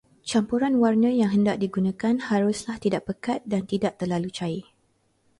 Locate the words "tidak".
2.85-3.01, 3.71-3.91